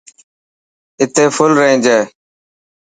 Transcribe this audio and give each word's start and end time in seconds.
اتي 1.01 1.25
فل 1.35 1.51
رينج 1.61 1.83
هي. 1.93 2.01